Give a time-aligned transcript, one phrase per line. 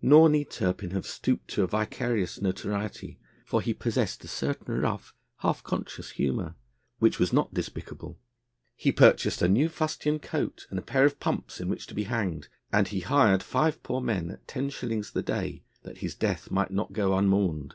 [0.00, 5.12] Nor need Turpin have stooped to a vicarious notoriety, for he possessed a certain rough,
[5.38, 6.54] half conscious humour,
[7.00, 8.20] which was not despicable.
[8.76, 12.04] He purchased a new fustian coat and a pair of pumps, in which to be
[12.04, 16.52] hanged, and he hired five poor men at ten shillings the day, that his death
[16.52, 17.74] might not go unmourned.